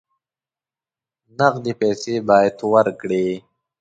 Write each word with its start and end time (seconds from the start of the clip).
نقدې 1.37 1.73
پیسې 1.81 2.15
باید 2.29 2.55
ورکړې. 2.73 3.27